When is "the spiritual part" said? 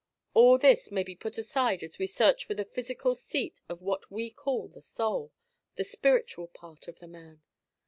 5.75-6.87